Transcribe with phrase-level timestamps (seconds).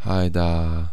[0.00, 0.92] 嗨，大家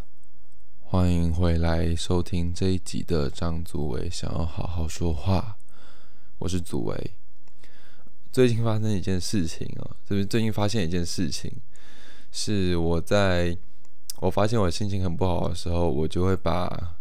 [0.82, 5.58] 欢迎回来收听这一集的张祖伟想要好好说话，
[6.40, 7.12] 我是祖伟。
[8.32, 11.52] 最近发生一件事情啊，就是最近发现一件事情，
[12.32, 13.56] 是我在
[14.22, 16.98] 我发现我心情很不好的时候，我就会把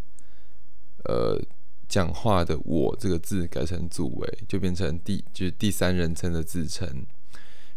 [1.04, 1.40] 呃
[1.88, 7.06] 讲话的“我”这个字改成祖伟，就变成第就是第三人称的自称。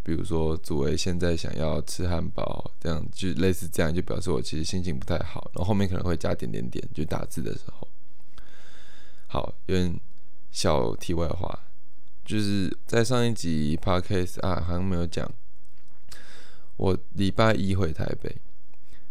[0.08, 5.52] 比如说，祖伟现在想要吃汉堡，这样就类似这样，就表示我其实心情不太好。
[5.54, 7.86] 然后后面可能会加点点点，就打字的时候。
[9.28, 10.00] 好，有点
[10.50, 11.60] 小题外话，
[12.24, 15.30] 就是在上一集 podcast 啊，好像没有讲，
[16.78, 18.34] 我礼拜一回台北，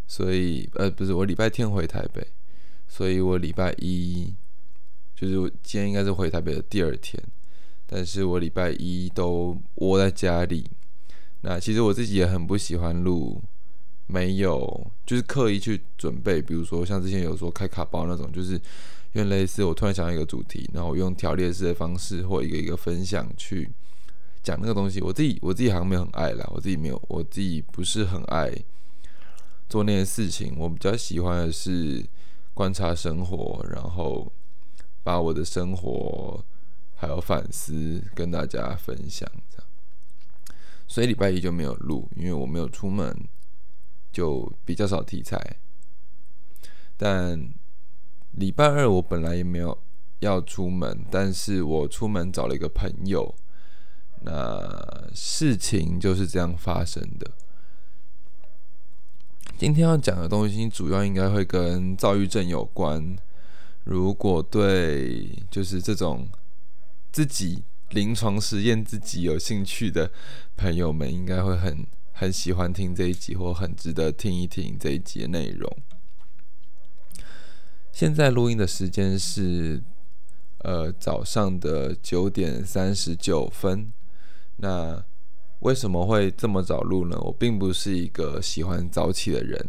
[0.06, 2.26] 所以呃不是我礼拜天回台北，
[2.88, 4.32] 所以我礼拜一
[5.14, 7.22] 就是我今天应该是回台北的第二天，
[7.86, 10.70] 但是我礼拜一都窝在家里。
[11.48, 13.40] 那其实我自己也很不喜欢录，
[14.08, 18.54] 没有就是刻意去准备，比如说像之前有说开卡包那种，就是
[19.12, 23.70] 因为类似我突然想到一个主题，然后用条列式的方式或一个一个分享去
[24.42, 25.00] 讲那个东西。
[25.00, 28.52] 我自己我自己好像没有很爱啦，我自己没有，我自己不是很爱
[29.68, 30.56] 做那些事情。
[30.58, 32.04] 我比较喜欢的是
[32.54, 34.32] 观察生活，然后
[35.04, 36.44] 把我的生活
[36.96, 39.30] 还有反思跟大家分享。
[40.88, 43.28] 所以礼拜一就没有录，因为我没有出门，
[44.12, 45.58] 就比较少题材。
[46.96, 47.52] 但
[48.32, 49.76] 礼拜二我本来也没有
[50.20, 53.34] 要出门，但是我出门找了一个朋友，
[54.22, 57.30] 那事情就是这样发生的。
[59.58, 63.16] 今天要讲的东西主要应该会跟躁郁症有关。
[63.84, 66.28] 如果对就是这种
[67.10, 67.64] 自己。
[67.90, 70.10] 临床实验自己有兴趣的
[70.56, 75.70] 朋友们，应该会很很喜欢听这一集，或很值得听一听这一集的内容。
[77.92, 79.82] 现在录音的时间是
[80.58, 83.92] 呃早上的九点三十九分。
[84.56, 85.04] 那
[85.60, 87.18] 为什么会这么早录呢？
[87.20, 89.66] 我并不是一个喜欢早起的人，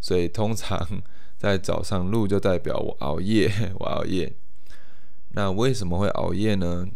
[0.00, 1.02] 所以通常
[1.36, 4.32] 在早上录就代表我熬夜， 我熬夜。
[5.32, 6.86] 那为什么会熬夜呢？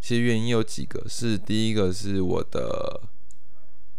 [0.00, 3.00] 其实原因有几个，是第一个是我的，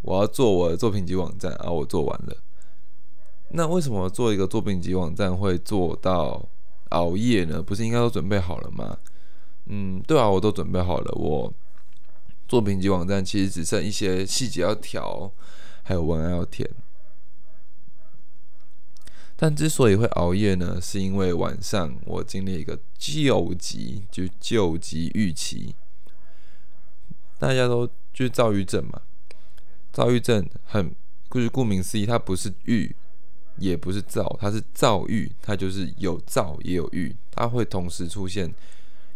[0.01, 2.37] 我要做我的作品集网站啊，我做完了。
[3.49, 6.47] 那为什么做一个作品集网站会做到
[6.89, 7.61] 熬夜呢？
[7.61, 8.97] 不是应该都准备好了吗？
[9.65, 11.11] 嗯，对啊，我都准备好了。
[11.15, 11.53] 我
[12.47, 15.31] 作品集网站其实只剩一些细节要调，
[15.83, 16.67] 还有文案要填。
[19.35, 25.75] 但之所以会熬夜呢，是因为晚上我经历一个救急，就救急预期。
[27.39, 29.01] 大家都就是躁郁症嘛，
[29.93, 30.93] 躁郁症很
[31.31, 32.93] 就是顾名思义，它不是郁，
[33.57, 38.53] 也不是躁，它是躁郁，它就是有躁也有郁，它会同时出现，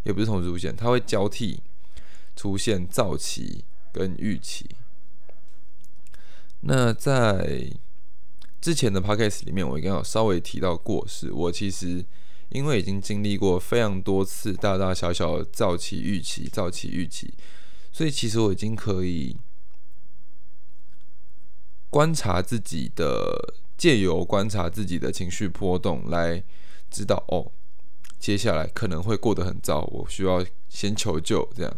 [0.04, 1.62] 也不是同时出现，它会交替
[2.36, 4.70] 出现躁期跟郁期。
[6.62, 7.70] 那在
[8.62, 12.06] 之前的 podcast 里面，我应该有稍微提到过，是我其实
[12.50, 17.34] 因为已经经历过非常多次大大小小的躁期、郁期、躁期、郁期。
[17.94, 19.38] 所以其实我已经可以
[21.92, 26.44] 观察自己的，借由观察自己的情绪波动来
[26.90, 27.52] 知道哦，
[28.18, 31.72] 接下来可能会过得很糟，我需要先求救这样，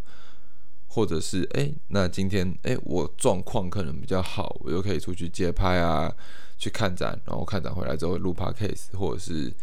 [0.87, 6.15] 或者是哎，那今天哎我状况可能比较好，我又可以出去接拍啊，
[6.57, 9.53] 去看展，然后看展回来之后录 podcast，或者是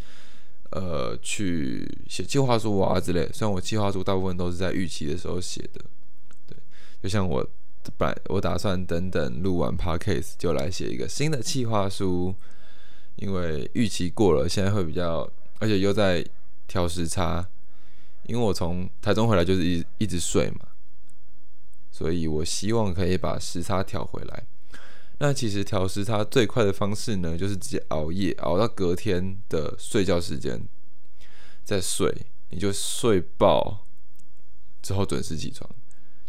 [0.72, 3.26] 呃去写计划书啊之类。
[3.32, 5.82] 虽然我计划书大部分都是在预期的时候写的。
[7.02, 7.44] 就像我
[7.98, 12.32] 本我打算等等录完 podcast 就来写一个新的企划书，
[13.16, 16.24] 因为预期过了，现在会比较，而且又在
[16.68, 17.44] 调时差，
[18.28, 20.68] 因为我从台中回来就是一一直睡嘛，
[21.90, 24.44] 所以我希望可以把时差调回来。
[25.18, 30.60] 那其实调时差最快的方式呢，就是直接熬夜，熬到隔天的睡觉时间
[31.64, 33.86] 再睡，你就睡爆
[34.80, 35.68] 之后准时起床。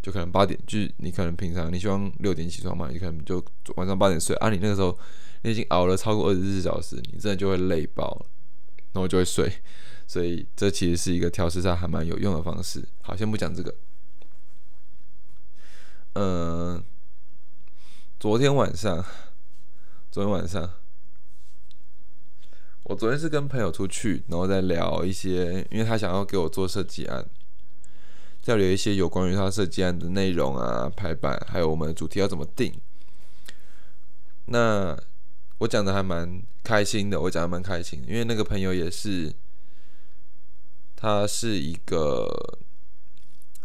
[0.03, 3.43] 就可能八点，就是你可能平常你希望六点起床嘛，你可能就
[3.77, 4.49] 晚上八点睡啊。
[4.49, 4.95] 你那个时候
[5.43, 8.25] 你已经熬了超过二十四小时，你真的就会累爆，
[8.91, 9.49] 然后就会睡。
[10.05, 12.85] 所以这其实是一个调时差还蛮有用的方式。
[13.01, 13.73] 好，先不讲这个。
[16.15, 16.83] 嗯，
[18.19, 19.03] 昨天晚上，
[20.11, 20.69] 昨天晚上，
[22.83, 27.25] 我昨天是跟朋友出去，然后再聊一些，因为他想要给我做设计案。
[28.43, 32.73] 再聊一些有关于他设计案的内容啊、排版，还有我们的主题要怎么定。
[34.47, 34.93] 那
[35.59, 39.33] 我讲的还蛮开心的，我讲的蛮开心，因为那个朋友也是，
[40.97, 42.59] 他是一个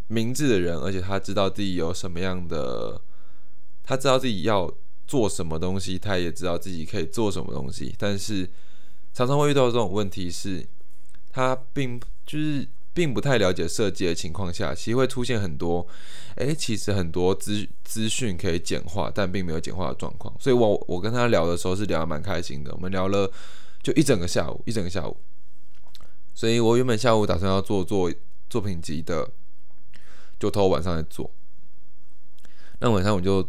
[0.06, 3.00] 明智的人，而且他知道自己有什么样的，
[3.82, 4.72] 他知道自己要
[5.08, 8.48] 做什么东西，他也知道自己可以做什么东西，但是
[9.12, 10.64] 常常会遇到这种问题是，
[11.32, 12.68] 他并就是。
[12.92, 15.86] 并不太了解设计的情况下，其实会出现很多，
[16.36, 20.34] 诶，其实很多资资讯可以简化，但并没有简化的状况。
[20.40, 23.30] 所以我我跟他聊的时候是聊的蛮开心的，我们聊了
[23.82, 25.16] 就一整个下午，一整个下午。
[26.34, 28.12] 所以我原本下午打算要做做
[28.48, 29.30] 作品集的，
[30.38, 31.30] 就拖晚上来做。
[32.80, 33.48] 那晚上我就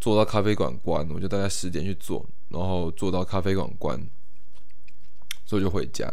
[0.00, 4.08] 做到咖啡馆关，我就大概十点去做，然后做到咖啡馆关，
[5.44, 6.10] 所以就回家。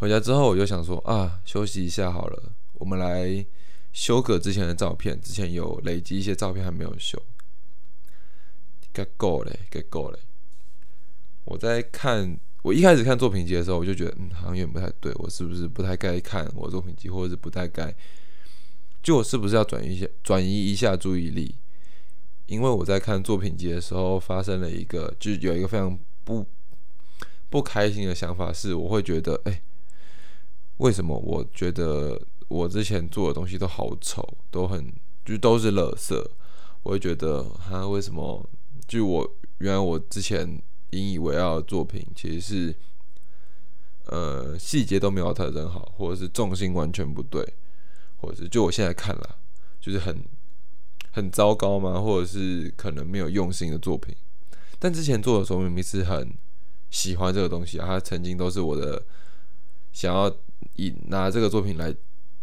[0.00, 2.52] 回家之后，我就想说啊，休息一下好了。
[2.72, 3.44] 我们来
[3.92, 7.22] 修改之前的照片，之前有累积一些照片还没有修，
[8.94, 10.18] 该够嘞，该够嘞。
[11.44, 17.94] 我在看，我一开始看作品集的时候，我就觉得嗯，好像有点不太对，我是不是不太该看我作品集，或者是不太该，
[19.02, 21.54] 就我是不是要转移一下，转移一下注意力？
[22.46, 26.46] 因为我在看作品集的时候，发生了一个，就有一个非常不
[27.50, 29.60] 不开心的想法，是我会觉得，哎。
[30.80, 32.18] 为什么我觉得
[32.48, 34.90] 我之前做的东西都好丑，都很
[35.26, 36.16] 就都是垃圾？
[36.82, 38.48] 我会觉得他为什么？
[38.88, 40.60] 就我原来我之前
[40.92, 42.74] 引以为傲的作品，其实是
[44.06, 47.46] 呃细节都没有特征好，或者是重心完全不对，
[48.16, 49.36] 或者是就我现在看了，
[49.82, 50.24] 就是很
[51.12, 52.00] 很糟糕吗？
[52.00, 54.16] 或者是可能没有用心的作品？
[54.78, 56.32] 但之前做的时候明明是很
[56.90, 59.02] 喜欢这个东西啊，它曾经都是我的
[59.92, 60.34] 想要。
[60.76, 61.94] 以拿这个作品来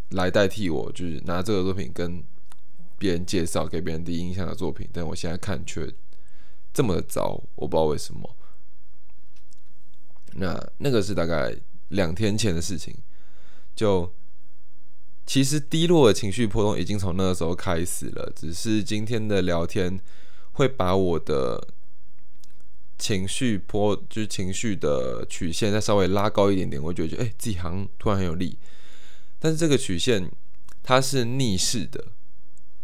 [0.09, 2.23] 来代替我，就是拿这个作品跟
[2.97, 5.91] 别人介绍，给别人第一印象的作品，但我现在看却
[6.73, 8.35] 这么的糟，我不知道为什么。
[10.33, 11.55] 那那个是大概
[11.89, 12.95] 两天前的事情，
[13.75, 14.13] 就
[15.25, 19.99] 其实低落的情绪波动已经从那个时候开始了，只是今天的聊天
[20.53, 21.67] 会把我的。
[22.97, 28.57] 情绪波就是情绪的曲线再稍微拉高一点点，我觉得哎，自己好像突然很有力。
[29.39, 30.31] 但是这个曲线
[30.81, 32.07] 它是逆势的，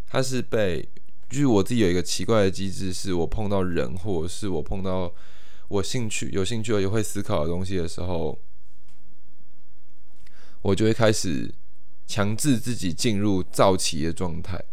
[0.07, 0.87] 它是被
[1.29, 5.11] 就是我自己有一个奇怪的机制，是我碰到人或者是我碰到
[5.67, 8.37] 我兴趣有兴趣而且会思考的东西的时候，
[10.61, 11.51] 我就会开始
[12.05, 14.63] 强制自己进入躁起的状态，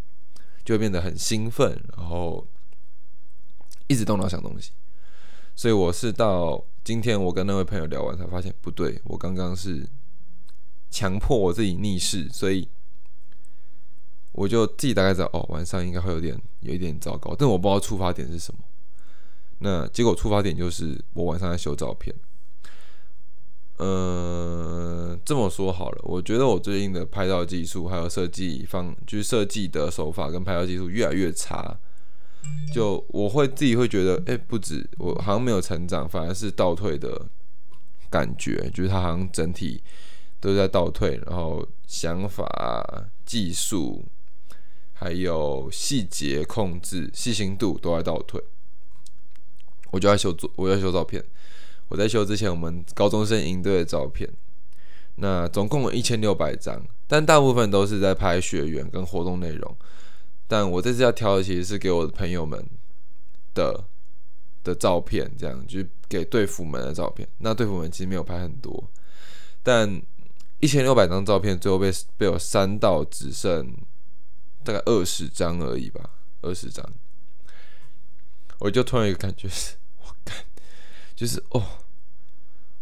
[0.63, 2.47] 就会变得很兴奋，然后
[3.87, 4.73] 一直动脑想东西。
[5.61, 9.87] 所以我是到今天，我跟那位朋友聊完才发现不对，我刚刚是
[10.91, 12.67] 强迫我自己逆势，所以
[14.33, 18.61] 我就自己大概知道哦，晚上应该会有点有一点糟糕，但我不知道触发点是什么。
[19.59, 22.17] 那结果触发点就是我晚上在修照片。
[23.77, 31.79] 嗯，这么说好了，我觉得我最近的拍照技术还有设计方，就是设计的手法跟拍照技术越来越差。
[32.73, 37.27] 就我会自己会觉得，哎，不止我好像没有成长，反而是倒退的
[38.09, 39.83] 感觉，就是他好像整体
[40.39, 44.05] 都在倒退，然后想法、技术
[44.93, 48.41] 还有细节控制、细心度都在倒退。
[49.91, 51.25] 我就在修做，我要修照片，
[51.89, 54.31] 我在修之前我们高中生营队的照片，
[55.17, 59.77] 那总共有一千六百张，但大部分都是在拍学员跟活动内容。
[60.51, 62.69] 但我这次要挑的其实是给我的朋友们
[63.55, 63.85] 的
[64.65, 67.29] 的照片，这样就是给队服们的照片。
[67.39, 68.91] 那队服们其实没有拍很多，
[69.63, 70.03] 但
[70.59, 73.73] 一千六百张照片最后被被我删到只剩
[74.65, 76.85] 大概二十张而已吧，二十张。
[78.59, 80.35] 我就突然一个感觉是，我干，
[81.15, 81.65] 就是哦，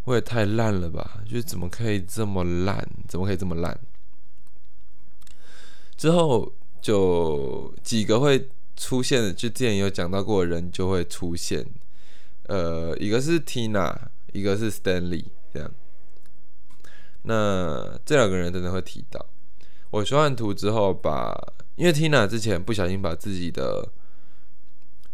[0.05, 1.21] 我也太烂了吧？
[1.27, 2.89] 就是怎么可以这么烂？
[3.07, 3.79] 怎么可以这么烂？
[5.99, 6.51] 之后。
[6.81, 11.67] 就几个会出现的，就之前有讲到过的人就会出现，
[12.45, 13.95] 呃，一个是 Tina，
[14.33, 15.71] 一个是 Stanley，这样。
[17.23, 19.27] 那这两个人真的会提到。
[19.91, 21.35] 我修完图之后，把
[21.77, 23.91] 因为 Tina 之前不小心把自己的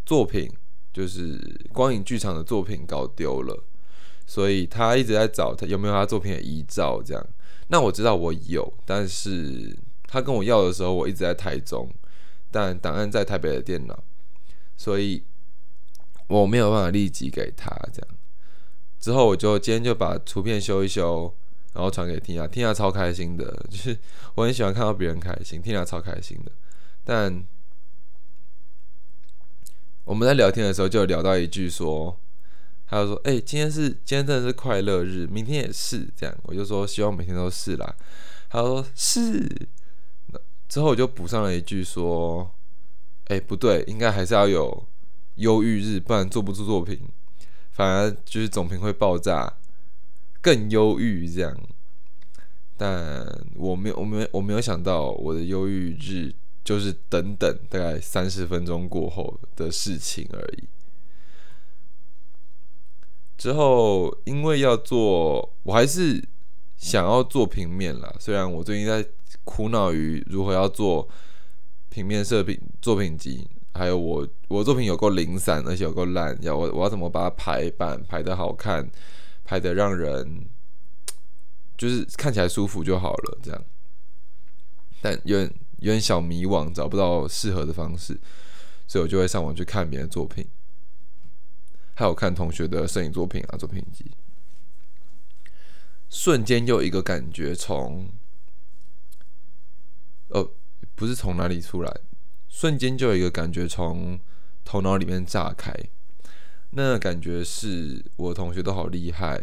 [0.04, 0.52] 作品，
[0.92, 1.40] 就是
[1.73, 3.64] 光影剧场的作品搞丢了，
[4.26, 7.26] 所以他一直在找他有没有他作品的遗照，这样。
[7.68, 9.76] 那我知道我有，但是。
[10.14, 11.92] 他跟我要的时候，我一直在台中，
[12.52, 14.04] 但档案在台北的电脑，
[14.76, 15.25] 所以
[16.28, 17.68] 我没有办法立即给他。
[17.92, 18.16] 这样
[19.00, 21.35] 之后，我就今天就把图片修一修，
[21.73, 22.47] 然后传给天雅。
[22.47, 23.99] 天雅超开心的， 就是
[24.37, 26.52] 我很喜欢看到别人开心，天雅超开心的。
[27.02, 27.44] 但
[30.04, 32.16] 我们在聊天的时候，就聊到一句说
[32.87, 37.97] ：“他就说：“哎，今天是今天真的是快乐日，明天也是这样。”我就说：“希望每天都是啦。”
[38.49, 39.68] 他说：“是。”
[40.68, 42.50] 之后我就补上了一句说
[43.26, 44.87] ：“哎，不对，应该还是要有
[45.37, 47.00] 忧郁日，不然做不出作品，
[47.71, 49.54] 反而就是总评会爆炸，
[50.40, 51.56] 更忧郁这样。”
[52.76, 60.64] 但我没有，我没，我没有想到我的忧郁日就是等等大概三十分钟过后的事情而已。
[63.38, 66.26] 之后，因为要做，我还是
[66.76, 68.12] 想要做平面啦。
[68.18, 69.06] 虽然我最近在
[69.44, 71.08] 苦恼于如何要做
[71.90, 78.90] 平面设品作品集，还有我我作品有够零散，而且有够烂，要我我要怎么把它排版排的好看，
[79.44, 80.46] 排的让人
[81.76, 83.64] 就是看起来舒服就好了，这样。
[85.00, 88.18] 但有点有点小迷惘，找不到适合的方式，
[88.86, 90.46] 所以我就会上网去看别人作品。
[91.96, 94.10] 还有看同学的摄影作品啊，作品集，
[96.08, 98.08] 瞬间又一个感觉从，
[100.34, 100.50] 呃，
[100.96, 102.00] 不是从哪里出来，
[102.48, 104.18] 瞬间就有一个感觉从
[104.64, 105.72] 头脑里面炸开，
[106.70, 109.40] 那感觉是我同学都好厉害，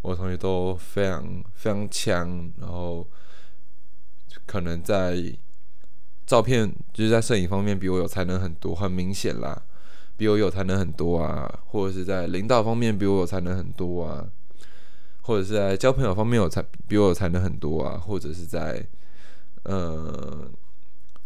[0.00, 3.06] 我同学都非常非常强，然后
[4.46, 5.36] 可能在
[6.26, 9.62] 照片就是在摄影方面比我有才能很多，很明显啦。
[10.16, 14.26] 比我有才能很多啊，或者是在领导方面比我有才能很多啊，
[15.20, 18.84] 或者是在交朋友方面有才比我有才能很多啊，或者是在
[19.68, 20.50] 呃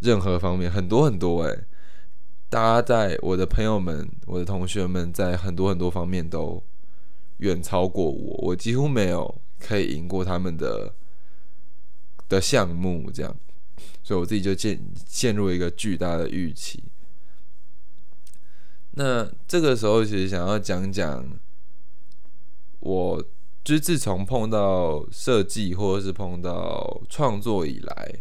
[0.01, 1.65] 任何方面很多很多诶，
[2.51, 6.63] 大家在我的朋友们、我的同学们在很多很多方面都
[7.39, 10.93] 远超过我，我几乎没有可以赢过他们的
[12.29, 13.37] 的项目，这样，
[14.03, 16.83] 所以我自己就陷陷入一个巨大的预期。
[18.95, 21.27] 那这个时候，其实想要讲讲，
[22.81, 23.23] 我
[23.65, 28.13] 就是自从碰到设计或者是碰到创作以来，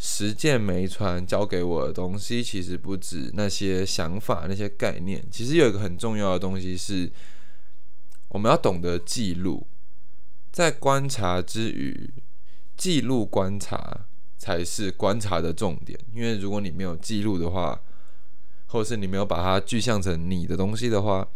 [0.00, 5.22] 实践没传教给我的东西，其实不止那些想法、那些概念。
[5.28, 7.10] 其实有一个很重要的东西是，
[8.28, 9.66] 我们要懂得记录，
[10.52, 12.08] 在观察之余，
[12.76, 14.06] 记录观察
[14.38, 15.98] 才是观察的重点。
[16.14, 17.80] 因为如果你没有记录的话，
[18.68, 21.26] 或是你没有把它具象成你的东西的话，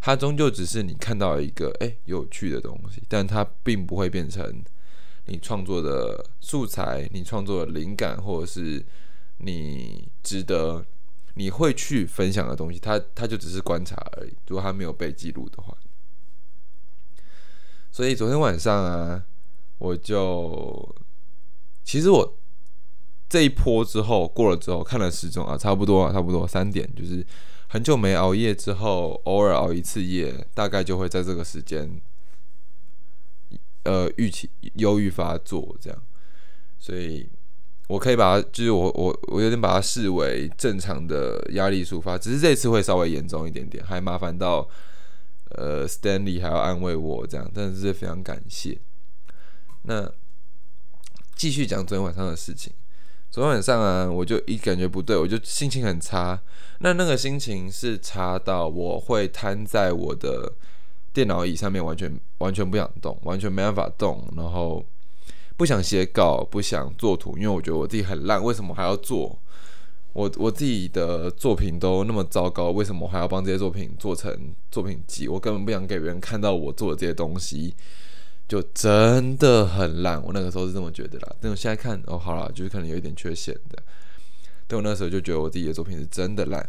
[0.00, 4.64] 它终究只是你看到一个诶有趣的东西，但它并不会变成
[5.30, 8.84] 你创作的素材、你创作的灵感，或者是
[9.38, 10.84] 你值得
[11.34, 12.78] 你会去分享的东西。
[12.78, 14.34] 它它就只是观察而已。
[14.48, 15.74] 如果它没有被记录的话，
[17.90, 19.24] 所以昨天晚上啊，
[19.78, 20.94] 我就
[21.84, 22.36] 其实我。
[23.32, 27.24] 这一波之后过了之后，看了时钟啊，差不多啊，差不多三点，就是
[27.68, 31.88] 很久没熬夜之后，偶尔熬一次夜，大概就会在这个时间，
[33.84, 36.02] 呃，预期忧郁发作这样，
[36.78, 37.28] 所以
[37.88, 44.68] 我可以把它，就是我我我有点把它视为正常的压力抒发，只是这次会稍微严重一点点，还麻烦到
[45.56, 48.78] 呃，Stanley 还要安慰我这样，真的是非常感谢。
[49.82, 50.12] 那
[51.34, 52.72] 继续讲昨天晚上的事情。
[53.30, 56.42] 昨天晚上啊，我就一感觉不对，我就心情很差。
[56.80, 60.52] 那那个心情是差到我会瘫在我的
[61.12, 64.84] 电脑椅上面，完全完全不想动，完全没办法动，然后
[65.56, 69.38] 不想写稿，不想做图，因为我觉得我自己很烂，为什么还要做？
[70.12, 75.28] 我我自己的作品都那么糟糕，为什么还要帮这些作品做成作品集？
[75.28, 77.74] 我根本不想给别人看到我做的这些东西。
[78.48, 81.36] 就真的很烂，我那个时候是这么觉得啦。
[81.40, 83.80] 但我现在看，哦，好了，就是可能有一点缺陷的。
[84.66, 86.68] 但我那时候就觉得我自己的作品是真的烂。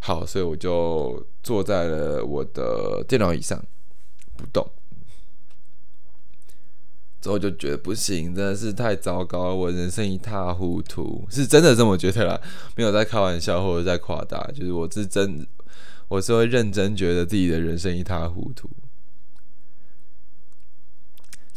[0.00, 3.62] 好，所以我就坐在了我的电脑椅上
[4.36, 4.66] 不动。
[7.20, 12.40] 之后就觉得不行，真的是太糟糕了，我人生一塌糊涂，是真的这么觉得啦，
[12.76, 15.44] 没有在开玩笑或者在夸大，就是我是真，
[16.06, 18.70] 我是会认真觉得自己的人生一塌糊涂。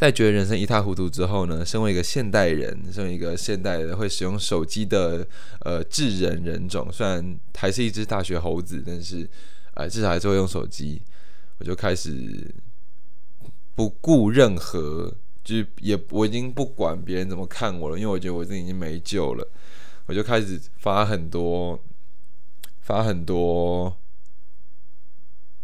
[0.02, 5.24] 在觉得人生一塌糊涂之后呢，身为一个现代人，身为一个现代的会使用手机的
[5.60, 9.30] 呃智人人种，虽然还是一只大学猴子，但是
[9.76, 11.00] 呃至少还是会用手机。
[11.60, 12.52] 我就开始
[13.76, 19.48] 不顾任何，就是也我已经不管别人怎么看我了，因为我觉得我自己已经没救了。
[20.08, 21.80] 我就开始发很多
[22.80, 23.96] 发很多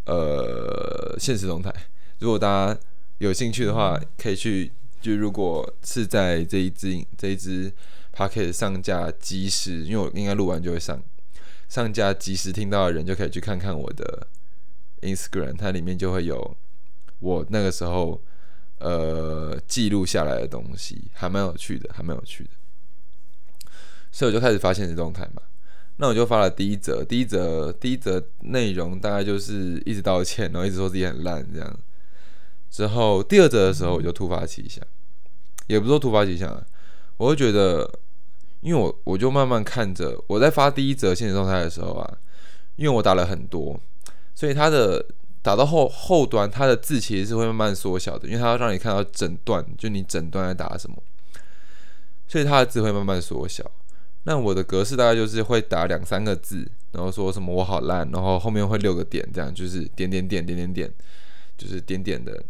[0.06, 1.74] 呃现实动态，
[2.20, 2.80] 如果大家。
[3.20, 4.72] 有兴趣的话，可以去。
[5.00, 7.72] 就如果是在这一支这一支
[8.12, 11.02] p o c k e t 上架及时，因为我应该录完就会上
[11.70, 14.28] 上架及时听到的人，就可以去看看我的
[15.02, 16.58] Instagram，它里面就会有
[17.20, 18.20] 我那个时候
[18.80, 22.50] 呃记录下来的东西，还蛮有趣的，还蛮有趣的。
[24.12, 25.44] 所以我就开始发现实动态嘛，
[25.98, 31.80] 那我就发了第一则，第一则第一则内容大概就是一直道歉，然后一直说自己很烂这样。
[32.70, 34.84] 之后第二则的时候，我就突发奇想，
[35.68, 36.62] 也不是说突发奇想，
[37.18, 37.90] 我会觉得，
[38.62, 42.18] 因为我我就慢慢看着我在发第一则现实状态的时候啊，
[42.76, 43.80] 因为我打了很多，
[44.36, 45.04] 所以它的
[45.42, 50.98] 打到后后端，它的字其实是会慢慢缩小的，因为它要让你看到整段，就你整段在打什么，
[52.28, 53.64] 所以它的字会慢慢缩小。
[54.24, 60.94] 那我的格式大概就是会打两三个字，然后说什么我好烂，然后后面会六个点，这样就是点点点点点点，
[61.58, 62.44] 就是点点的。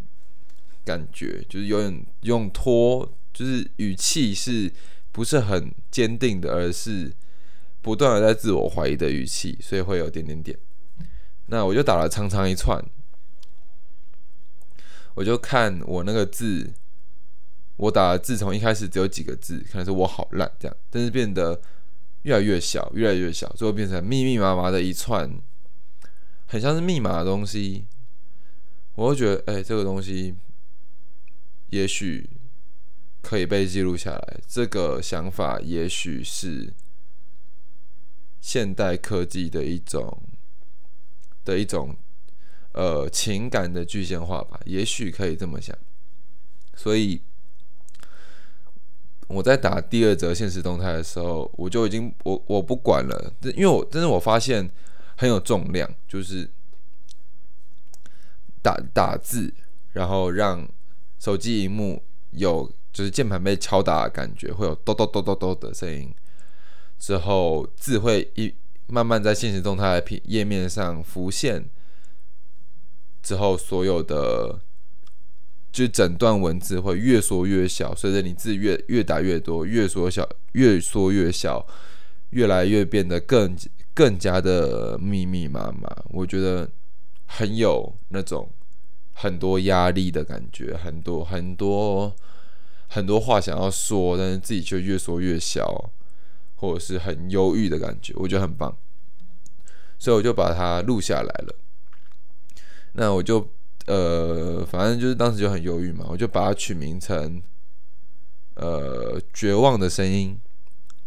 [0.88, 4.72] 感觉就是有点用拖，就是语气是
[5.12, 7.12] 不是很坚定的，而是
[7.82, 10.58] 不断的在自我怀疑的语气，所以会有点点点。
[11.48, 12.82] 那我就打了长长一串，
[15.16, 16.74] 我就看我那个字，
[17.76, 21.60] 我打的字从一开始只有几个字，可能是我好烂这样，但是变得
[22.22, 25.30] 越来越小，越来越小，最后变成密密麻麻的一串，
[26.46, 27.86] 很像是密码的东西。
[28.96, 30.34] 我会觉得，哎，这个东西。
[31.70, 32.30] 也许
[33.22, 36.74] 可以被记录下来，这个想法也许是
[38.40, 40.22] 现代科技的一种
[41.44, 41.94] 的一种
[42.72, 45.78] 呃情感的具象化吧，也许可以这么想。
[46.74, 47.22] 所以
[49.28, 54.72] 我在打第二则现实动态的时候，我就已经我我不管了，因为我真的我发现
[55.18, 56.50] 很有重量，就是
[58.62, 59.54] 打打字，
[59.92, 60.66] 然后让。
[61.20, 66.14] 手机荧幕有就是键盘被敲打的感觉，会有咚咚咚咚咚的声音。
[67.00, 68.54] 之后字会一
[68.88, 71.70] 慢慢在现实动态的页面上浮现。
[73.22, 74.60] 之后所有的
[75.72, 81.68] 就整段文字会越缩越小，随着你字越越打越多，越缩小越缩越小，
[82.32, 83.56] 越来越变得更
[83.94, 85.88] 更加的密密麻麻。
[86.10, 86.70] 我觉得
[87.26, 88.50] 很有那种。
[89.20, 92.16] 很多压力的感觉，很多很多
[92.88, 95.90] 很多话想要说，但是自己却越说越小，
[96.58, 98.78] 或者是很忧郁的感觉，我觉得很棒，
[99.98, 101.56] 所以我就把它录下来了。
[102.94, 103.50] 那我就
[103.88, 107.42] 呃，反正就是当时就很忧郁嘛，我就把它取名成
[108.54, 110.40] 呃绝望的声音，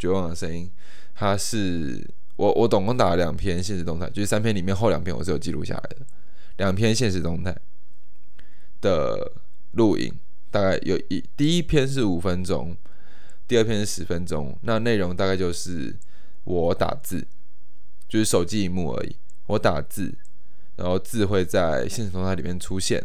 [0.01, 0.69] 绝望的声音。
[1.15, 6.07] 它是我我总共打了两篇现实动态，就是三篇里面后两篇我是有记录下来的，
[6.57, 7.57] 两篇现实动态。
[8.81, 9.33] 的
[9.73, 10.13] 录影
[10.51, 12.77] 大概有一第一篇是五分钟，
[13.47, 14.59] 第二篇是十分钟。
[14.63, 15.97] 那内容大概就是
[16.45, 17.27] 我打字，
[18.09, 19.15] 就是手机荧幕而已。
[19.47, 20.13] 我打字，
[20.77, 23.05] 然后字会在现实动态里面出现。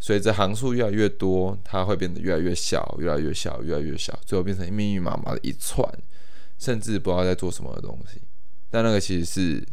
[0.00, 5.88] 随着行数越来越多，它会变得越来越小，越来越小，越来越小，最后变成密密麻麻的一串，
[6.58, 8.20] 甚至不知道在做什么的东西。
[8.70, 9.64] 但那个其实是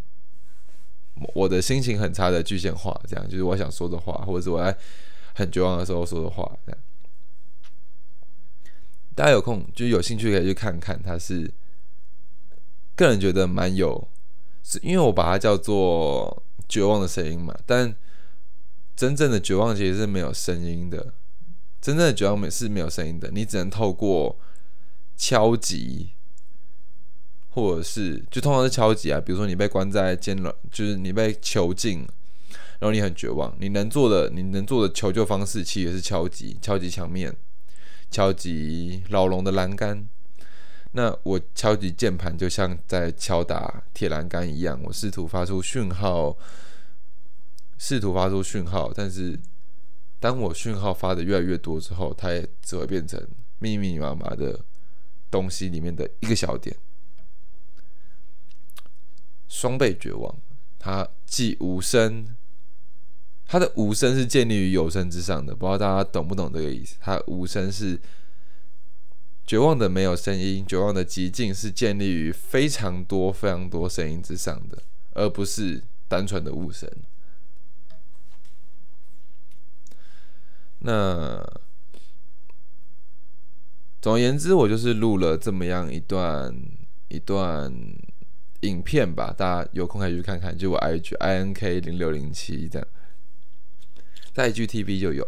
[1.33, 4.77] 我的心情很差的具象化，这样就是我想说的话，或者是我在。
[5.39, 6.81] 很绝望的时候说的话，这样
[9.15, 11.01] 大家有空就有兴趣可以去看看。
[11.01, 11.49] 他是
[12.95, 14.07] 个人觉得蛮有，
[14.63, 17.57] 是因为我把它叫做绝望的声音嘛。
[17.65, 17.95] 但
[18.95, 21.13] 真正的绝望其实是没有声音的，
[21.81, 23.31] 真正的绝望是没有声音的。
[23.31, 24.37] 你只能透过
[25.15, 26.11] 敲击，
[27.49, 29.19] 或者是就通常是敲击啊。
[29.19, 32.05] 比如说你被关在监牢，就是你被囚禁。
[32.79, 37.35] 然后你很绝望，你能做的，你能做的求救方式其实是敲击，敲击墙面，
[38.09, 40.07] 敲击牢笼的栏杆。
[40.93, 46.37] 那我敲击键盘就像在敲打铁栏杆一样，我试图发出讯号，
[47.77, 48.93] 试图发出讯号。
[48.95, 49.37] 但是
[50.21, 53.21] 当我讯号发的越来越多之后，它也只会变成
[53.59, 54.57] 密密麻麻的
[55.29, 56.73] 东西里面的一个小点。
[59.49, 60.33] 双倍绝望，
[60.79, 62.37] 它既无声。
[63.51, 66.95] 它的无声是建立于有声之上的，不知道大家懂不懂这个意思？
[66.99, 67.99] 它无声是
[69.43, 74.77] 绝望的，没有声音；绝望的极境是建立于非常多、非常多声音之上的，
[75.13, 76.87] 而不是单纯的无声。
[80.81, 81.43] 那
[83.99, 86.55] 总而言之，我就是录了这么样一段
[87.07, 87.73] 一段
[88.59, 92.87] 影片吧，大家有空可以去看看，就我 i g i n k 零六零七这样。
[94.39, 95.27] 在 GTV 就有，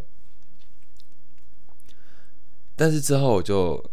[2.77, 3.83] 但是之后我就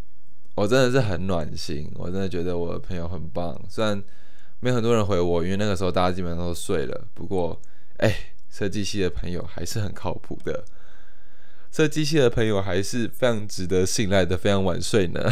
[0.54, 3.60] 我真的是很暖心，我真的觉得我的朋友很棒。
[3.68, 4.00] 虽然
[4.60, 7.08] 没有很多人回我，因为那个时候大家基本上都睡了。
[7.14, 7.60] 不过，
[7.96, 10.64] 哎，设计系的朋友还是很靠谱的，
[11.72, 15.28] 设计系的朋友还是非常值得信赖的，非常晚睡呢。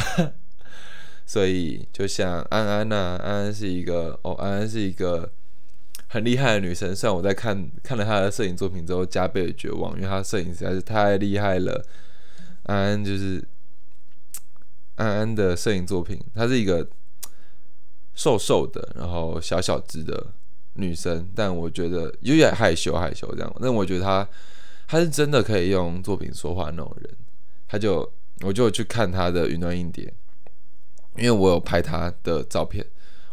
[1.24, 5.32] 所以就像安安呐，安安是一个哦，安安是一个
[6.16, 6.96] 很厉害的女生。
[6.96, 11.84] 虽然我在看看了她的摄影作品之后加倍的绝望，因为她摄影实在是太厉害了。
[12.62, 13.46] 安安就是
[14.94, 16.88] 安安的摄影作品，她是一个
[18.14, 20.32] 瘦瘦的，然后小小只的
[20.72, 23.56] 女生，但我觉得有点害羞害羞这样。
[23.60, 24.26] 但我觉得她
[24.88, 27.14] 她是真的可以用作品说话那种人。
[27.68, 30.10] 她就我就去看她的云端硬碟。
[31.18, 32.84] 因为我有拍她的照片，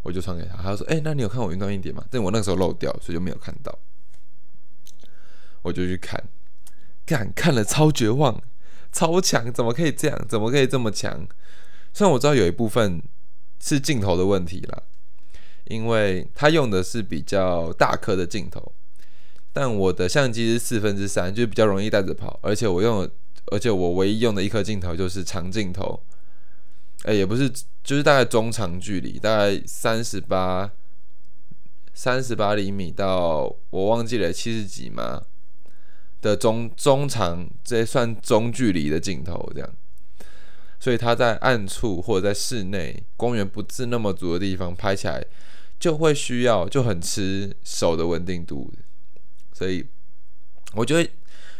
[0.03, 0.61] 我就传给他。
[0.61, 3.77] 他说：“哎，那你有看我云端硬碟吗？”但我那个时候漏掉，所以就没有看到。
[5.63, 6.21] 我就去看，
[7.05, 8.41] 看看了超绝望，
[8.91, 10.25] 超强，怎么可以这样？
[10.27, 11.25] 怎么可以这么强？
[11.93, 13.01] 虽然我知道有一部分
[13.61, 14.83] 是镜头的问题啦，
[15.65, 18.73] 因为他用的是比较大颗的镜头，
[19.53, 22.37] 但我的相机是四分之三，就比较容易带着跑。
[22.43, 23.09] 而且我用，
[23.51, 26.03] 而且我唯一用的一颗镜头就是长镜头。
[27.03, 27.49] 哎，也不是，
[27.83, 30.71] 就是大概中长距离，大概三十八、
[31.93, 35.21] 三十八厘米到我忘记了七十几嘛
[36.21, 39.69] 的中中长，这算中距离的镜头这样。
[40.79, 45.25] 所以它在暗处或者在室内光源不是那么足的地方拍起来，
[45.79, 48.71] 就会需要就很吃手的稳定度。
[49.51, 49.87] 所以
[50.73, 51.09] 我觉得。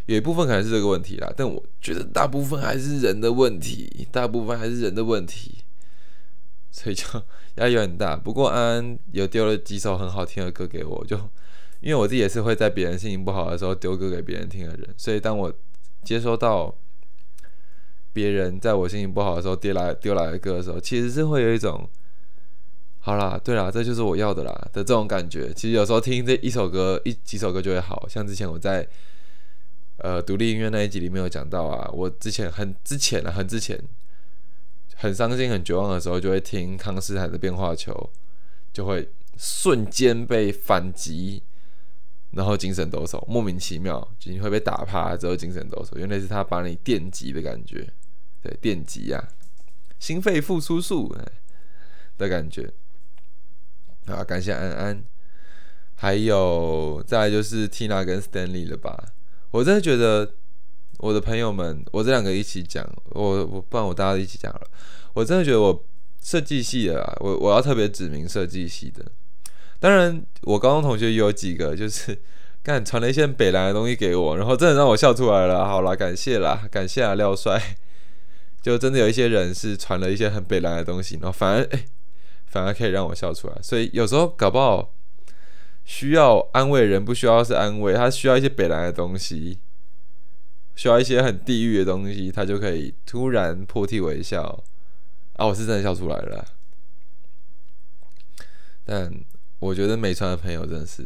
[0.06, 5.60] 有一部分可能是这个问题啦，但我觉得大部分还是人的问题，大部分还是人的问题，
[6.72, 7.06] 所以就
[7.56, 8.18] 压力很大。
[8.18, 11.18] 不过安安有丢了几首很好听的歌给我，就
[11.80, 15.54] 因为我自己也是会在别人心情不好的时候丢歌给别人听的人，所以当我
[16.04, 16.76] 接收到
[18.12, 21.90] 别人在我心情不好的时候丢来丢来的歌的时候，其实是会有一种
[23.00, 25.54] 好啦，对啦，这就是我要的啦的这种感觉。
[25.54, 28.86] 其实有时候听这一首歌一几首歌就会好像之前我在。
[30.04, 33.82] 呃，独立音乐那一集里面有讲到啊，我之前很之前啊，很之前，
[34.96, 38.12] 很伤心、很绝望的时候，就会听康斯坦的变化球，
[38.74, 41.42] 就会瞬间被反击，
[42.32, 47.88] 然后精神抖擞，莫名其妙，就你会被打趴之后精神抖擞，原来是他把你电击的感觉，
[48.42, 49.30] 对，电击啊，
[50.00, 51.16] 心肺复苏术。
[52.16, 52.72] 的感觉，
[54.06, 55.04] 啊，感谢安安，
[55.96, 59.04] 还有再来就是 Tina 跟 Stanley 了吧。
[59.54, 60.28] 我真的觉得
[60.98, 64.62] 我的朋友们，我这两个一起讲，我我不然我大家一起讲了。
[65.14, 65.86] 我真的觉得我
[66.20, 69.06] 设计系的啊，我我要特别指明设计系的。
[69.80, 72.20] 当然，我高中同学有几个就是
[72.64, 75.64] 干传了一些北蓝的东西给我，然后真的让我笑出来了。
[75.68, 77.62] 好了，感谢啦，感谢啊廖帅。
[78.60, 81.86] 就真的有一些人是传了一些很北蓝的东西，然后反而哎，
[82.48, 83.54] 反而可以让我笑出来。
[83.62, 84.96] 所以有时候搞不好。
[85.86, 89.60] 需要安慰人，不需要是安慰，他需要一些北来的东西，
[90.76, 94.64] 需要一些很地狱的东西，他就可以突然破涕为笑
[95.34, 95.46] 啊！
[95.46, 96.46] 我是真的笑出来了。
[98.86, 99.14] 但
[99.60, 101.06] 我觉得美川的朋友真的是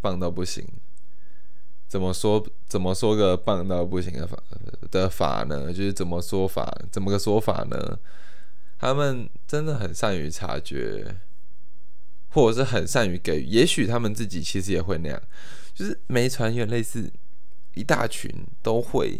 [0.00, 0.66] 棒到不行。
[1.88, 2.46] 怎么说？
[2.66, 4.38] 怎么说个棒到不行的法
[4.90, 5.72] 的法呢？
[5.72, 6.70] 就是怎么说法？
[6.92, 7.98] 怎么个说法呢？
[8.78, 11.16] 他们真的很善于察觉。
[12.30, 15.22] 或者是很善于给予，也许他们自己其实也会那样，
[15.74, 17.10] 就是没传有点类似
[17.74, 18.30] 一大群
[18.62, 19.18] 都会，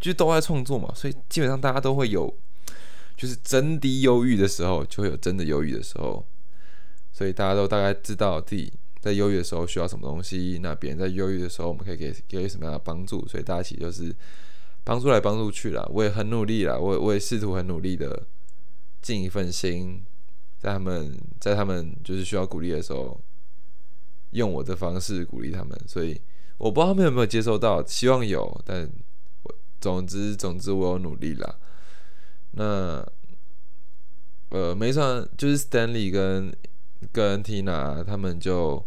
[0.00, 2.32] 就是都在创作嘛，所以基本上大家都会有，
[3.16, 6.26] 就是真的忧郁的时候，就会有真的忧郁的时候，
[7.12, 14.14] 所以大家都大概知道自己在忧郁的时候需要什么东西，那别人在忧郁的时候，我们可以给给予什么样的帮助，所以大家其实就是
[14.82, 15.88] 帮助来帮助去了。
[15.94, 18.26] 我也很努力了，我我也试图很努力的
[19.00, 20.02] 尽一份心。
[20.58, 23.20] 在他们在他们就是需要鼓励的时候，
[24.30, 26.20] 用我的方式鼓励他们，所以
[26.58, 28.90] 我不知道他们有没有接收到，希望有，但
[29.42, 31.58] 我总之总之我有努力啦。
[32.52, 33.06] 那
[34.48, 36.56] 呃，没错，就是 Stanley 跟
[37.12, 38.84] 跟 Tina 他们就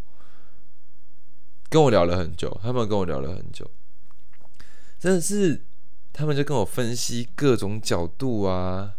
[1.69, 3.69] 跟我聊了很久，他们跟我聊了很久，
[4.99, 5.63] 真的是
[6.11, 8.95] 他们就跟我分析各种角度啊。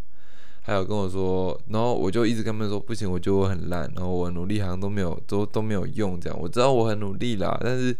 [0.71, 7.95] 还有跟我说，然后我就一直跟他们说不行，我觉得我很烂，然后我努力好像都没有都都没有用，这样我知道我很努力啦，但是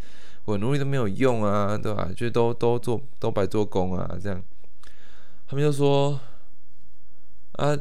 [0.46, 2.10] 我努力都没有用啊，对吧？
[2.16, 4.42] 就都都做都白做工啊，这样。
[5.48, 6.18] 他们就说
[7.58, 7.78] 啊，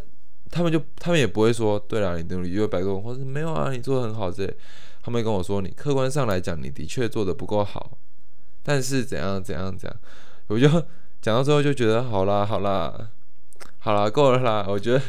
[0.50, 4.53] 他们就他们也不会说，对啦，你努力又白做工，或者没有啊，你做的很好这。
[5.03, 7.96] 他们跟我说，你客观上来讲，你的确做的不够好，
[8.62, 9.96] 但是怎样怎样怎样，
[10.48, 10.68] 我就
[11.22, 13.09] 讲到最后就觉得好啦好啦。
[13.80, 14.66] 好了，够了啦！
[14.68, 15.02] 我觉得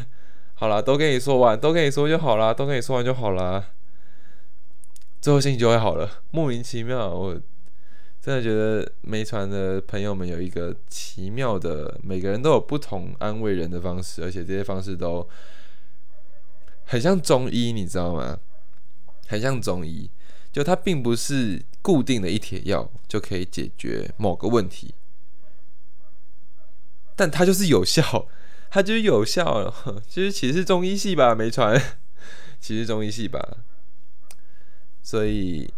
[0.54, 3.66] 好了，都跟你说完，都跟你说就好了，都跟你说完就好了。
[5.20, 7.10] 最后心情就会好了，莫名其妙。
[7.10, 7.34] 我
[8.22, 15.28] 真的觉得没传的朋友们有一个奇妙的，每个人都有不同安慰人的方式，而且这些方式都
[16.86, 18.40] 很像中医，你知道吗？
[19.28, 20.10] 很像中医，
[20.52, 24.94] 就它并不是固定的一帖药就可以解决某个问题，
[27.16, 28.28] 但它就是有效，
[28.72, 30.02] 它就是有效了。
[30.08, 31.80] 其实其实中医系吧，没传，
[32.60, 33.58] 其实中医系吧。
[35.04, 35.72] 所以，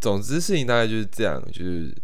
[0.00, 1.94] 总之事情大概就是这样，就是，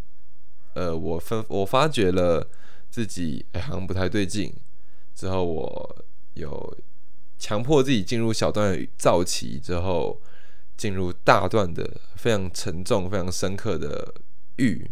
[0.74, 2.46] 呃，我分我发觉了
[2.90, 4.52] 自己好像不太对劲，
[5.14, 6.76] 之后我有
[7.38, 10.20] 强迫自己进入小段躁期，之后
[10.76, 14.14] 进入大段的非常沉重、非常深刻的
[14.56, 14.90] 郁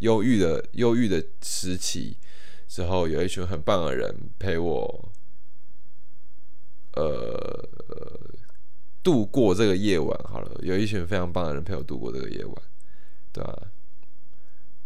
[0.00, 2.16] 忧郁的忧郁的时期，
[2.68, 5.08] 之后有一群很棒的人陪我，
[6.92, 7.68] 呃。
[9.00, 12.54] 度过这个夜晚好了，有一群非常棒的人陪我度过这个夜晚，
[13.32, 13.62] 对吧？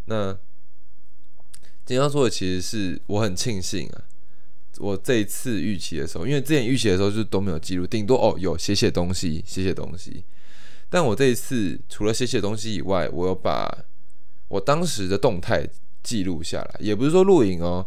[0.05, 0.33] 那
[1.85, 4.05] 今天要说的其实是我很庆幸啊，
[4.79, 10.25] 我这一次预期的时候，因为之前预期的时候就都没有记录，顶多哦有写写东西，写写东西。
[10.88, 13.85] 但我这一次除了写写东西以外，我有把
[14.47, 15.66] 我当时的动态
[16.02, 17.86] 记录下来，也不是说录影哦，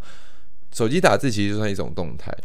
[0.71, 2.36] 手机打字其实就算一种动态。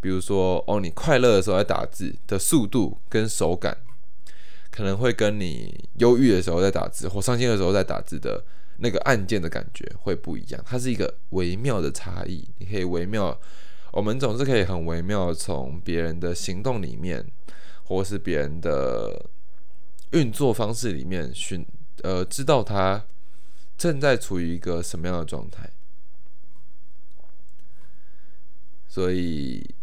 [0.00, 3.76] 比如说，哦，你快乐的时候在打字的速度跟手感，
[4.70, 8.44] 可能会跟你忧郁的时候在打字或伤心的时候在打字的
[8.78, 10.60] 那个按键的感觉会不一样。
[10.66, 13.38] 它是一个微妙的差异，你可以微妙，
[13.92, 17.24] 我们总是可以很微妙从别人的行动里面，
[17.84, 19.24] 或是别人的
[20.10, 21.64] 运作方式里面寻，
[22.02, 23.04] 呃，知道他
[23.82, 25.68] 正在处于一个什么样的状态，
[28.86, 29.74] 所以。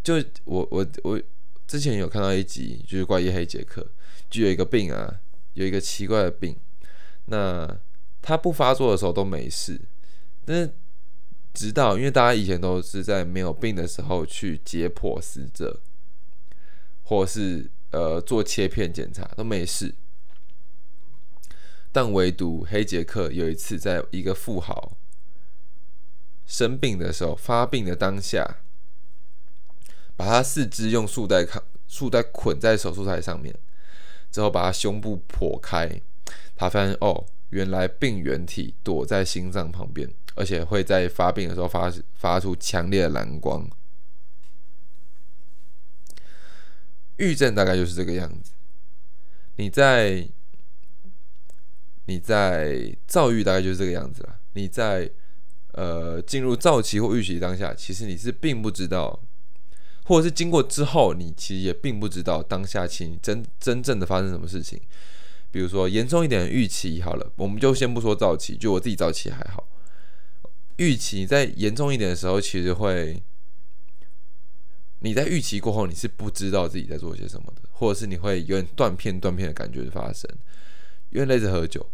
[0.00, 1.20] 就我我我
[1.66, 3.86] 之前有看到一集，就是关于黑杰克，
[4.30, 5.20] 就有一个病啊，
[5.52, 6.56] 有一个奇怪的病，
[7.26, 7.78] 那
[8.22, 9.78] 他不发作的时候都没事，
[10.46, 10.72] 但是
[11.52, 15.78] 直到因为大家以前都是在没有病的时候去解剖死者，
[17.02, 19.94] 或是呃做切片检查都没事，
[21.92, 24.96] 但唯独黑杰克有一次在一个富豪
[26.46, 28.58] 生病的时候发病的当下。
[30.16, 33.54] 把他四肢用束带捆束带捆在手术台上面，
[34.32, 36.02] 之后把他胸部剖开，
[36.56, 43.70] 他发现哦，原来病原体躲在心脏旁边，而且会在发病的时候发发出强烈的蓝光。
[47.18, 48.50] 郁症大概就是这个样子。
[49.54, 50.28] 你在
[52.08, 54.40] 你在躁郁大概就是这个样子了。
[54.54, 55.08] 你在
[55.72, 59.20] 呃进入躁期或预期当下，其实你是并不知道。
[60.04, 64.80] 或者是经过之后，你其实也并不知道当下其真真正的发生什么事情。
[65.50, 69.68] 比如说严重一点的预期，好了，我们就先不说早期，就我自己早期还好。
[70.76, 73.22] 预期在严重一点的时候，其实会
[75.00, 80.26] 你在预期过后，你是不知道自己在做些什么的，或者是你会有点断片断片的感觉发生。
[81.10, 81.86] 因为类似喝酒，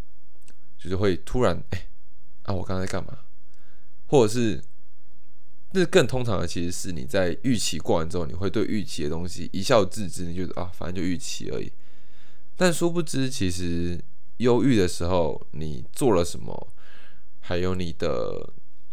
[0.84, 1.86] 就是会突然哎
[2.44, 3.18] 啊，我刚才在干嘛？
[4.06, 4.62] 或者是。
[5.76, 11.68] 那更通常的其实是你在预期过完之后，你会对预期的东西一笑置之，你觉得啊，反正就预期而已。
[12.56, 14.00] 但殊不知，其实
[14.36, 16.68] 忧郁的时候，你做了什么，
[17.40, 18.48] 还有你的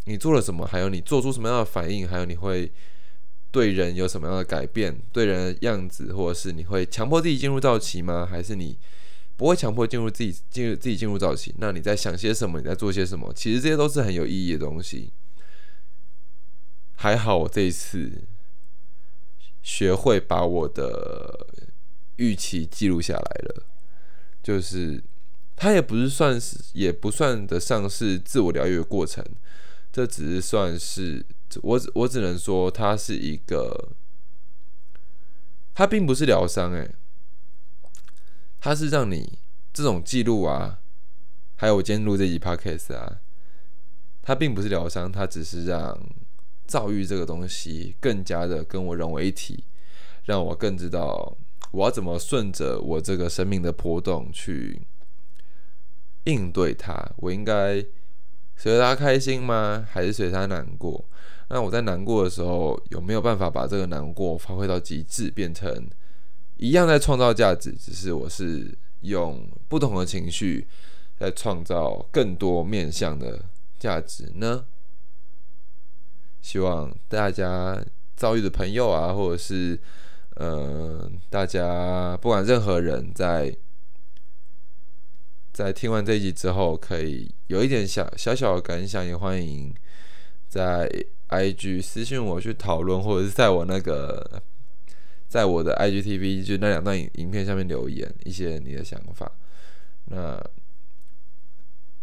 [0.06, 2.72] 你做了什么，还有你做出什么样的反应，还有你会
[3.52, 8.26] 对人有什么样的改变，对人的样子，或者是你会强迫自己进入到期吗？
[8.28, 8.76] 还是你
[9.42, 11.52] 不会强迫进入自己进入自己进入造期？
[11.58, 12.60] 那你在想些什么？
[12.60, 13.34] 你在做些什么？
[13.34, 15.12] 其实这些都是很有意义的东西。
[16.94, 18.22] 还好，我这一次
[19.64, 21.48] 学会把我的
[22.18, 23.66] 预期记录下来了。
[24.44, 25.04] 就是
[25.56, 29.26] 它也不是算是，也不算得上是自我疗愈的过程，
[29.92, 31.26] 这只是算是
[31.64, 33.90] 我只我只能说，它是一个，
[35.74, 36.94] 它并不是疗伤，诶，
[38.62, 39.40] 它是让你
[39.74, 40.80] 这种记录啊，
[41.58, 43.20] 还有我今天录这集 podcast 啊，
[44.22, 46.00] 它并不是疗伤，它只是让。
[46.68, 49.66] 躁郁这个东西更加的跟我融为一体，
[50.24, 51.36] 让我更知道
[51.72, 54.82] 我要怎么顺着我这个生命的波动去
[56.24, 57.12] 应对它。
[57.18, 57.86] 我应该
[58.56, 59.86] 随着他开心吗？
[59.92, 61.04] 还是随他难过？
[61.50, 65.90] 那我在难过的时候有没有办法把这个难过发挥到极致，变成
[66.62, 67.72] 一样在创造价值？
[67.72, 70.68] 只是我是用不同的情绪
[71.18, 73.44] 在创造更多面向的
[73.80, 74.64] 价值呢？
[76.40, 77.84] 希望大家
[78.16, 79.80] 遭遇的朋友啊，或者是
[80.36, 83.58] 呃，大家不管任何人在
[85.52, 89.74] 在听完这一集之后，可以有一点小小小的感想，也欢迎
[90.48, 90.88] 在
[91.30, 94.44] IG 私信我去讨论，或者是在我那个
[95.32, 99.32] 在我的 IGTV 就那两段影影片下面留言一些你的想法。
[100.08, 100.38] 那。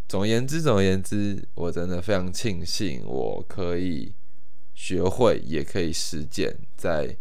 [0.09, 4.15] 总而言之，总而言之，我真的非常庆幸，我可以
[4.75, 6.57] 学会，也可以实践。
[6.79, 7.15] 在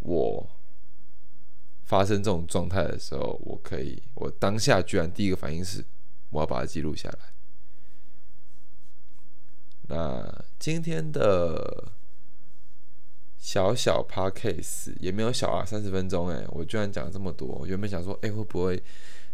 [0.00, 0.50] 我
[1.84, 5.84] 发生这种状态的时候，我可以，我当下居然第一个反应是，
[6.30, 7.18] 我要把它记录下来。
[9.82, 11.92] 那今天的
[13.40, 17.66] 小小 p a r c a s e 也没有小啊，三十分钟哎，我居然讲了这么多。
[17.66, 18.80] 原本想说，哎，会不会？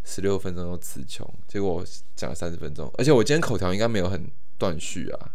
[0.08, 5.34] 十六分钟都词穷，结果我讲了三十分钟，而且我今天口条应该没有很断续啊，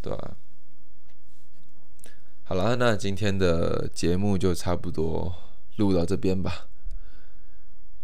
[0.00, 0.36] 对吧？
[2.44, 5.34] 好了，那今天的节目就差不多
[5.78, 6.68] 录到这边吧，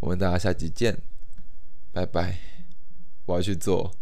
[0.00, 1.00] 我们大家下集见，
[1.92, 2.40] 拜拜！
[3.26, 3.92] 我要去做，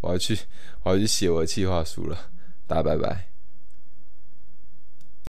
[0.00, 0.38] 我要去，
[0.84, 2.30] 我要去写我的计划书了，
[2.68, 3.28] 大家拜拜。